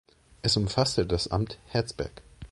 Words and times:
Es 0.41 0.57
umfasste 0.57 1.05
das 1.05 1.27
Amt 1.27 1.59
Herzberg. 1.67 2.23